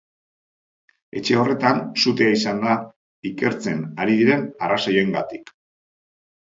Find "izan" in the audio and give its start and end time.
2.37-2.63